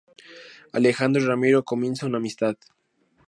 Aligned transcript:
Alejandro 0.73 1.21
y 1.21 1.25
Ramiro 1.27 1.63
comienzan 1.63 2.09
una 2.09 2.17
amistad. 2.17 2.55